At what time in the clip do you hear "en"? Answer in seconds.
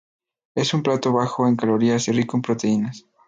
1.47-1.55, 2.35-2.41